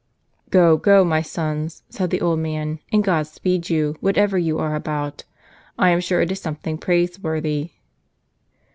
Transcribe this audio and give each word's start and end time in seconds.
"Go, 0.49 0.77
go, 0.77 1.03
my 1.05 1.21
sons," 1.21 1.83
said 1.91 2.09
the 2.09 2.21
old 2.21 2.39
man," 2.39 2.79
and 2.91 3.03
God 3.03 3.27
speed 3.27 3.69
you! 3.69 3.97
whatever 3.99 4.35
you 4.35 4.57
are 4.57 4.73
about, 4.73 5.25
I 5.77 5.91
am 5.91 5.99
sure 5.99 6.21
it 6.21 6.31
is 6.31 6.41
something 6.41 6.79
praiseworthy." 6.79 7.73